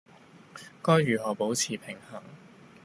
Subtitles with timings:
[0.81, 2.23] 該如何保持平衡